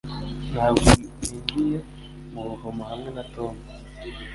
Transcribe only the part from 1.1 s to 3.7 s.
ninjiye mu buvumo hamwe na Tom